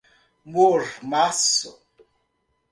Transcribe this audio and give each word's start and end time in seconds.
Mormaço 0.51 1.77